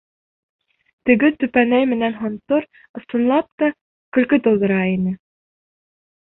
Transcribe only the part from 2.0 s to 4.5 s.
һонтор, ысынлап та, көлкө